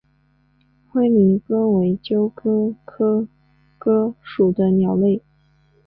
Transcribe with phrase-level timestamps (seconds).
[0.91, 3.27] 灰林鸽为鸠鸽科
[3.77, 5.21] 鸽属的鸟类。